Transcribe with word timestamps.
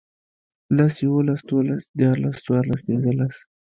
لس، 0.75 0.95
يوولس، 1.05 1.41
دوولس، 1.49 1.83
ديارلس، 1.97 2.37
څوارلس، 2.45 2.81
پينځلس 2.87 3.35